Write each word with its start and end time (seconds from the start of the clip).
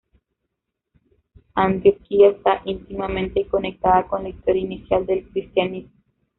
Antioquía 1.53 2.29
está 2.29 2.63
íntimamente 2.65 3.45
conectada 3.47 4.07
con 4.07 4.23
la 4.23 4.29
historia 4.29 4.63
inicial 4.63 5.05
del 5.05 5.29
cristianismo. 5.29 5.91